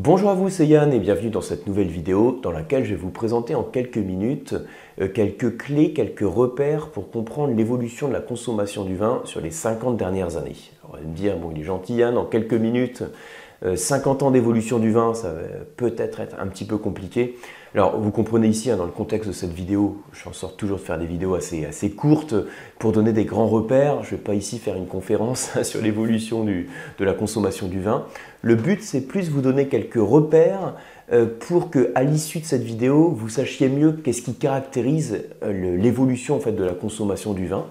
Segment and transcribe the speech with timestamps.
[0.00, 3.00] Bonjour à vous, c'est Yann et bienvenue dans cette nouvelle vidéo dans laquelle je vais
[3.00, 4.54] vous présenter en quelques minutes
[5.00, 9.50] euh, quelques clés, quelques repères pour comprendre l'évolution de la consommation du vin sur les
[9.50, 10.54] 50 dernières années.
[10.88, 13.02] on va me dire, bon il est gentil Yann, en quelques minutes,
[13.62, 15.40] 50 euh, ans d'évolution du vin, ça va
[15.76, 17.36] peut-être être un petit peu compliqué.
[17.74, 20.82] Alors, vous comprenez ici, hein, dans le contexte de cette vidéo, je sorte toujours de
[20.82, 22.34] faire des vidéos assez, assez courtes
[22.78, 24.02] pour donner des grands repères.
[24.04, 28.06] Je ne vais pas ici faire une conférence sur l'évolution de la consommation du vin.
[28.42, 30.76] Le but, c'est plus vous donner quelques repères
[31.12, 35.76] euh, pour que, à l'issue de cette vidéo, vous sachiez mieux qu'est-ce qui caractérise euh,
[35.76, 37.66] l'évolution en de la consommation du vin.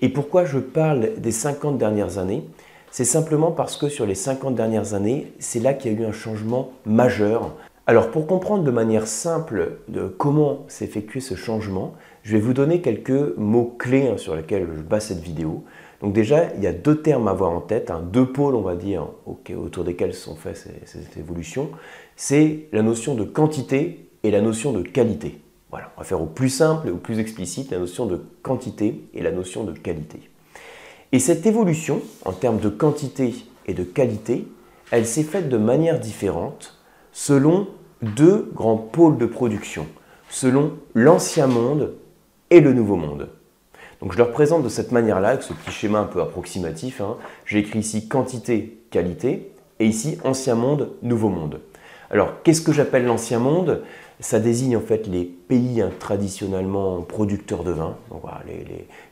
[0.00, 2.44] Et pourquoi je parle des 50 dernières années?
[2.90, 6.04] C'est simplement parce que sur les 50 dernières années, c'est là qu'il y a eu
[6.04, 7.52] un changement majeur.
[7.86, 12.80] Alors pour comprendre de manière simple de comment s'effectuer ce changement, je vais vous donner
[12.80, 15.62] quelques mots-clés hein, sur lesquels je base cette vidéo.
[16.00, 18.62] Donc déjà, il y a deux termes à avoir en tête, hein, deux pôles, on
[18.62, 21.70] va dire, autour desquels sont faites ces, ces évolutions.
[22.16, 25.40] C'est la notion de quantité et la notion de qualité.
[25.70, 29.04] Voilà, on va faire au plus simple et au plus explicite la notion de quantité
[29.14, 30.28] et la notion de qualité.
[31.12, 33.34] Et cette évolution, en termes de quantité
[33.66, 34.46] et de qualité,
[34.90, 36.78] elle s'est faite de manière différente
[37.12, 37.68] selon
[38.02, 39.86] deux grands pôles de production,
[40.28, 41.94] selon l'ancien monde
[42.50, 43.28] et le nouveau monde.
[44.00, 47.00] Donc je le représente de cette manière-là, avec ce petit schéma un peu approximatif.
[47.00, 47.16] Hein.
[47.46, 51.60] J'ai écrit ici quantité, qualité, et ici ancien monde, nouveau monde.
[52.10, 53.82] Alors qu'est-ce que j'appelle l'ancien monde?
[54.20, 57.96] Ça désigne en fait les pays hein, traditionnellement producteurs de vin,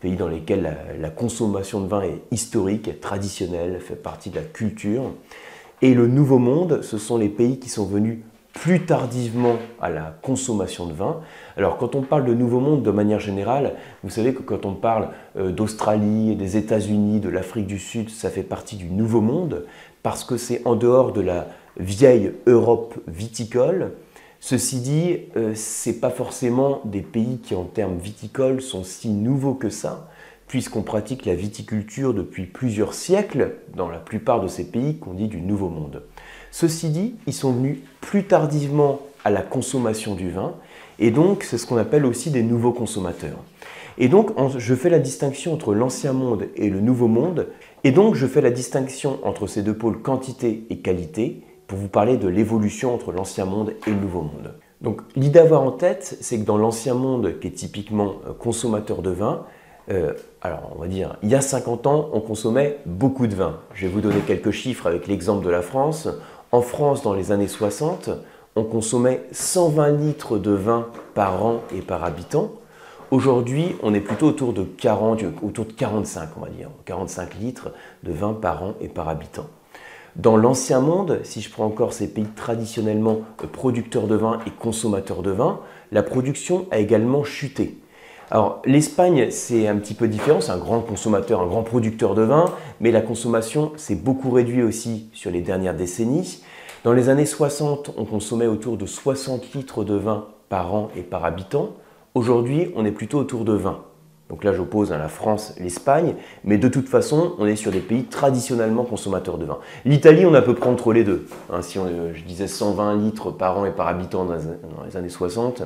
[0.00, 4.42] pays dans lesquels la, consommation de vin est historique, est traditionnelle, fait partie de la
[4.42, 5.12] culture.
[5.82, 8.18] Et le Nouveau Monde, ce sont les pays qui sont venus
[8.52, 11.20] plus tardivement à la consommation de vin.
[11.56, 14.72] Alors quand on parle de Nouveau Monde de manière générale, vous savez que quand on
[14.72, 19.66] parle euh, d'Australie, des États-Unis, de l'Afrique du Sud, ça fait partie du Nouveau Monde
[20.02, 23.92] parce que c'est en dehors de la vieille Europe viticole
[24.40, 29.08] Ceci dit, euh, ce n'est pas forcément des pays qui en termes viticoles sont si
[29.08, 30.08] nouveaux que ça,
[30.46, 35.28] puisqu'on pratique la viticulture depuis plusieurs siècles dans la plupart de ces pays qu'on dit
[35.28, 36.02] du Nouveau Monde.
[36.52, 40.54] Ceci dit, ils sont venus plus tardivement à la consommation du vin,
[40.98, 43.38] et donc c'est ce qu'on appelle aussi des nouveaux consommateurs.
[43.98, 47.48] Et donc je fais la distinction entre l'ancien monde et le nouveau monde,
[47.82, 51.88] et donc je fais la distinction entre ces deux pôles quantité et qualité, pour vous
[51.88, 54.54] parler de l'évolution entre l'ancien monde et le nouveau monde.
[54.80, 58.32] Donc l'idée à avoir en tête, c'est que dans l'ancien monde, qui est typiquement euh,
[58.32, 59.44] consommateur de vin,
[59.90, 60.12] euh,
[60.42, 63.60] alors on va dire, il y a 50 ans, on consommait beaucoup de vin.
[63.74, 66.08] Je vais vous donner quelques chiffres avec l'exemple de la France.
[66.52, 68.10] En France, dans les années 60,
[68.56, 72.50] on consommait 120 litres de vin par an et par habitant.
[73.10, 77.70] Aujourd'hui, on est plutôt autour de 40, autour de 45, on va dire, 45 litres
[78.02, 79.46] de vin par an et par habitant.
[80.16, 83.20] Dans l'ancien monde, si je prends encore ces pays traditionnellement
[83.52, 85.60] producteurs de vin et consommateurs de vin,
[85.92, 87.76] la production a également chuté.
[88.30, 92.22] Alors l'Espagne, c'est un petit peu différent, c'est un grand consommateur, un grand producteur de
[92.22, 92.46] vin,
[92.80, 96.42] mais la consommation s'est beaucoup réduite aussi sur les dernières décennies.
[96.82, 101.02] Dans les années 60, on consommait autour de 60 litres de vin par an et
[101.02, 101.72] par habitant.
[102.14, 103.84] Aujourd'hui, on est plutôt autour de 20.
[104.28, 107.80] Donc là, j'oppose à la France, l'Espagne, mais de toute façon, on est sur des
[107.80, 109.58] pays traditionnellement consommateurs de vin.
[109.84, 111.28] L'Italie, on a à peu près entre les deux.
[111.52, 114.34] Hein, si je disais 120 litres par an et par habitant dans
[114.84, 115.62] les années 60,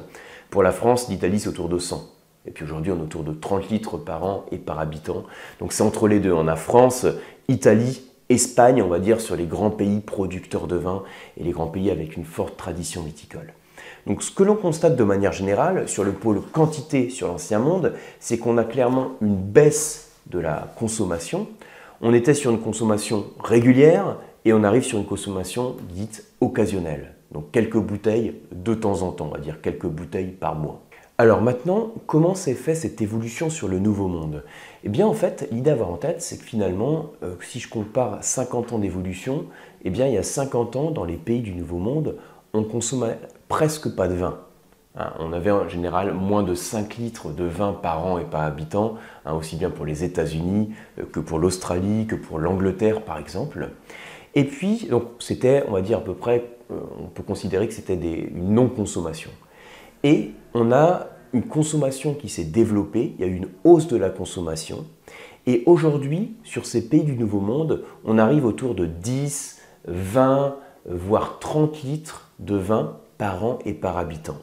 [0.50, 2.04] pour la France, l'Italie, c'est autour de 100.
[2.46, 5.24] Et puis aujourd'hui, on est autour de 30 litres par an et par habitant.
[5.58, 6.32] Donc c'est entre les deux.
[6.32, 7.06] On a France,
[7.48, 11.02] Italie, Espagne, on va dire, sur les grands pays producteurs de vin
[11.38, 13.52] et les grands pays avec une forte tradition viticole.
[14.06, 17.94] Donc ce que l'on constate de manière générale sur le pôle quantité sur l'ancien monde,
[18.18, 21.48] c'est qu'on a clairement une baisse de la consommation.
[22.00, 27.14] On était sur une consommation régulière et on arrive sur une consommation dite occasionnelle.
[27.32, 30.82] Donc quelques bouteilles de temps en temps, on va dire quelques bouteilles par mois.
[31.20, 34.42] Alors maintenant, comment s'est fait cette évolution sur le nouveau monde?
[34.84, 37.68] Eh bien en fait, l'idée à avoir en tête, c'est que finalement, euh, si je
[37.68, 39.44] compare 50 ans d'évolution,
[39.84, 42.16] eh bien il y a 50 ans, dans les pays du nouveau monde,
[42.52, 43.18] on consommait
[43.48, 44.38] presque pas de vin.
[44.96, 48.42] Hein, on avait en général moins de 5 litres de vin par an et par
[48.42, 53.18] habitant, hein, aussi bien pour les États-Unis euh, que pour l'Australie, que pour l'Angleterre par
[53.18, 53.70] exemple.
[54.34, 54.88] Et puis,
[55.18, 59.30] c'était, on va dire à peu près, euh, on peut considérer que c'était une non-consommation.
[60.02, 63.96] Et on a une consommation qui s'est développée, il y a eu une hausse de
[63.96, 64.86] la consommation.
[65.46, 70.56] Et aujourd'hui, sur ces pays du Nouveau Monde, on arrive autour de 10, 20,
[70.86, 74.36] voire 30 litres de vin par an et par habitant.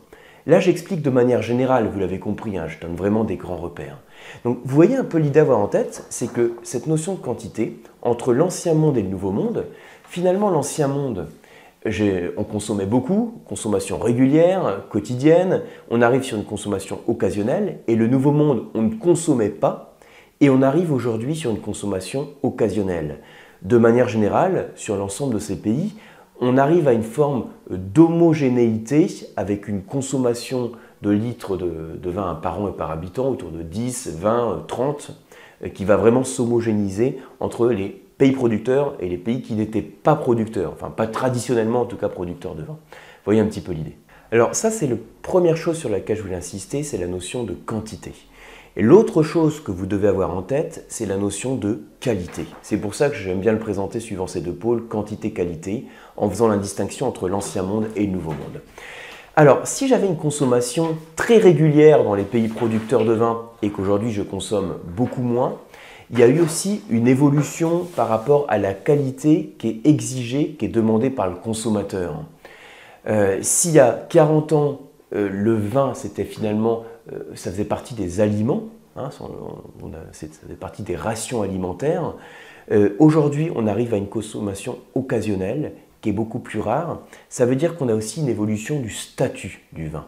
[0.45, 3.97] Là, j'explique de manière générale, vous l'avez compris, hein, je donne vraiment des grands repères.
[4.45, 7.19] Donc, vous voyez un peu l'idée à avoir en tête, c'est que cette notion de
[7.19, 9.65] quantité, entre l'ancien monde et le nouveau monde,
[10.05, 11.27] finalement, l'ancien monde,
[11.85, 18.31] on consommait beaucoup, consommation régulière, quotidienne, on arrive sur une consommation occasionnelle, et le nouveau
[18.31, 19.97] monde, on ne consommait pas,
[20.39, 23.19] et on arrive aujourd'hui sur une consommation occasionnelle.
[23.63, 25.93] De manière générale, sur l'ensemble de ces pays,
[26.39, 32.69] on arrive à une forme d'homogénéité avec une consommation de litres de, vin par an
[32.69, 35.11] et par habitant, autour de 10, 20, 30,
[35.73, 40.73] qui va vraiment s'homogénéiser entre les pays producteurs et les pays qui n'étaient pas producteurs,
[40.73, 42.73] enfin pas traditionnellement en tout cas producteurs de vin.
[42.73, 43.95] Vous voyez un petit peu l'idée.
[44.31, 47.53] Alors ça c'est la première chose sur laquelle je voulais insister, c'est la notion de
[47.53, 48.13] quantité.
[48.79, 52.45] Et l'autre chose que vous devez avoir en tête, c'est la notion de qualité.
[52.61, 56.47] C'est pour ça que j'aime bien le présenter suivant ces deux pôles, quantité-qualité, en faisant
[56.47, 58.61] la distinction entre l'ancien monde et le nouveau monde.
[59.35, 64.11] Alors, si j'avais une consommation très régulière dans les pays producteurs de vin et qu'aujourd'hui
[64.11, 65.57] je consomme beaucoup moins,
[66.11, 70.55] il y a eu aussi une évolution par rapport à la qualité qui est exigée,
[70.57, 72.25] qui est demandée par le consommateur.
[73.07, 74.81] Euh, s'il y a 40 ans,
[75.15, 76.83] euh, le vin, c'était finalement
[77.35, 78.63] ça faisait partie des aliments,
[78.95, 82.15] hein, ça faisait partie des rations alimentaires.
[82.71, 87.01] Euh, aujourd'hui, on arrive à une consommation occasionnelle qui est beaucoup plus rare.
[87.29, 90.05] Ça veut dire qu'on a aussi une évolution du statut du vin.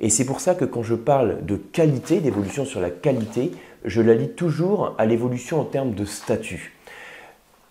[0.00, 3.52] Et c'est pour ça que quand je parle de qualité, d'évolution sur la qualité,
[3.84, 6.74] je la lis toujours à l'évolution en termes de statut.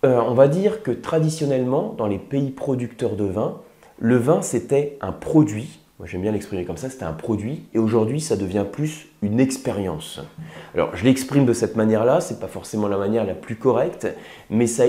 [0.04, 3.60] Euh, on va dire que traditionnellement, dans les pays producteurs de vin,
[3.98, 7.78] le vin c'était un produit moi j'aime bien l'exprimer comme ça, c'était un produit, et
[7.78, 10.20] aujourd'hui ça devient plus une expérience.
[10.74, 14.08] Alors je l'exprime de cette manière-là, c'est pas forcément la manière la plus correcte,
[14.50, 14.86] mais ça,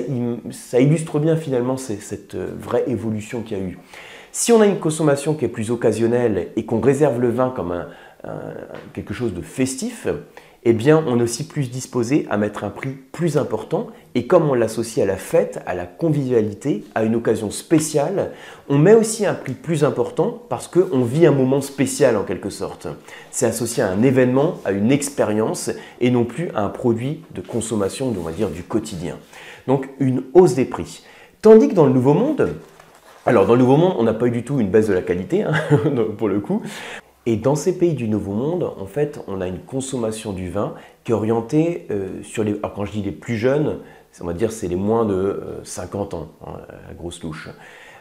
[0.79, 3.77] illustre bien finalement cette euh, vraie évolution qu'il y a eu.
[4.31, 7.85] Si on a une consommation qui est plus occasionnelle et qu'on réserve le vin comme
[8.91, 10.07] quelque chose de festif,
[10.67, 13.87] eh on est aussi plus disposé à mettre un prix plus important.
[14.15, 18.31] Et comme on l'associe à la fête, à la convivialité, à une occasion spéciale,
[18.67, 22.49] on met aussi un prix plus important parce qu'on vit un moment spécial en quelque
[22.49, 22.87] sorte.
[23.29, 25.69] C'est associé à un événement, à une expérience
[26.01, 29.19] et non plus à un produit de consommation, on va dire, du quotidien.
[29.67, 31.03] Donc, une hausse des prix.
[31.43, 32.55] Tandis que dans le Nouveau Monde,
[33.27, 35.01] alors, dans le Nouveau Monde, on n'a pas eu du tout une baisse de la
[35.01, 35.53] qualité, hein,
[36.17, 36.63] pour le coup.
[37.27, 40.75] Et dans ces pays du Nouveau Monde, en fait, on a une consommation du vin
[41.03, 42.53] qui est orientée euh, sur les.
[42.53, 43.79] Quand je dis les plus jeunes,
[44.21, 47.49] on va dire c'est les moins de 50 euh, ans, hein, la grosse louche.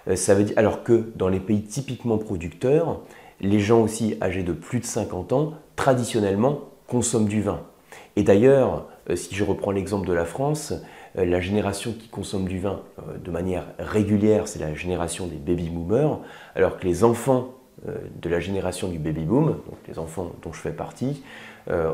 [0.09, 3.01] Euh, ça veut dire, alors que dans les pays typiquement producteurs,
[3.41, 7.61] les gens aussi âgés de plus de 50 ans, traditionnellement, consomment du vin.
[8.17, 10.73] Et d'ailleurs, si je reprends l'exemple de la France,
[11.15, 12.81] la génération qui consomme du vin
[13.23, 16.21] de manière régulière, c'est la génération des baby boomers,
[16.55, 17.55] alors que les enfants
[17.87, 21.23] de la génération du baby boom, donc les enfants dont je fais partie,
[21.71, 21.93] euh,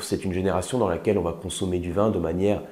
[0.00, 2.62] c'est une génération dans laquelle on va consommer du vin de manière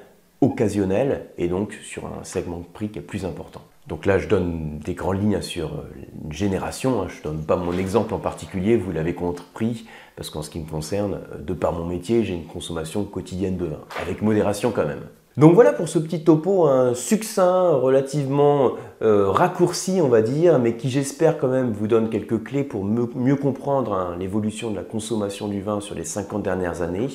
[0.41, 3.61] occasionnelle et donc sur un segment de prix qui est plus important.
[3.87, 5.89] Donc là, je donne des grandes lignes sur euh,
[6.23, 7.07] une génération, hein.
[7.09, 10.59] je ne donne pas mon exemple en particulier, vous l'avez compris, parce qu'en ce qui
[10.59, 14.85] me concerne, de par mon métier, j'ai une consommation quotidienne de vin, avec modération quand
[14.85, 15.01] même.
[15.39, 20.75] Donc voilà pour ce petit topo, un succinct, relativement euh, raccourci on va dire, mais
[20.75, 24.83] qui j'espère quand même vous donne quelques clés pour mieux, comprendre hein, l'évolution de la
[24.83, 27.07] consommation du vin sur les 50 dernières années.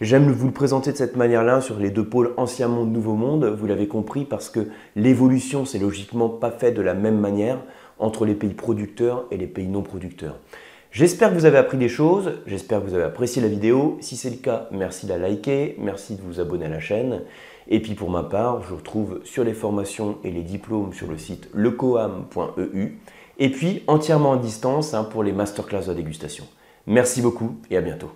[0.00, 3.44] J'aime vous le présenter de cette manière-là sur les deux pôles ancien monde, nouveau monde,
[3.44, 7.58] vous l'avez compris, parce que l'évolution c'est logiquement pas fait de la même manière
[7.98, 10.38] entre les pays producteurs et les pays non producteurs.
[10.96, 13.98] J'espère que vous avez appris des choses, j'espère que vous avez apprécié la vidéo.
[14.00, 17.20] Si c'est le cas, merci de la liker, merci de vous abonner à la chaîne.
[17.68, 21.06] Et puis pour ma part, je vous retrouve sur les formations et les diplômes sur
[21.06, 22.98] le site lecoam.eu
[23.38, 26.44] et puis entièrement à distance hein, pour les masterclass de dégustation.
[26.86, 28.10] Merci beaucoup et à bientôt.